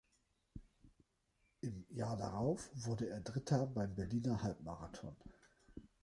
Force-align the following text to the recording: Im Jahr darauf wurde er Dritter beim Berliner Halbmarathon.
Im 1.61 1.85
Jahr 1.91 2.17
darauf 2.17 2.71
wurde 2.73 3.07
er 3.07 3.21
Dritter 3.21 3.67
beim 3.67 3.93
Berliner 3.93 4.41
Halbmarathon. 4.41 5.15